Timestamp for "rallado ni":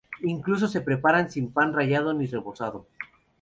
1.73-2.25